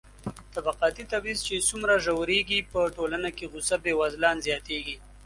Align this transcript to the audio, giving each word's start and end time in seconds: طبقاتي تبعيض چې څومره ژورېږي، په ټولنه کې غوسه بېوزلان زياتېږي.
طبقاتي 0.55 1.03
تبعيض 1.11 1.39
چې 1.47 1.65
څومره 1.69 1.93
ژورېږي، 2.05 2.59
په 2.71 2.79
ټولنه 2.95 3.29
کې 3.37 3.49
غوسه 3.51 3.75
بېوزلان 3.83 4.37
زياتېږي. 4.47 4.95